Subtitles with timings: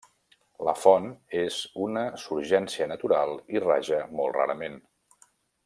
[0.67, 1.05] La font
[1.41, 1.57] és
[1.87, 4.81] una surgència natural i raja molt rarament.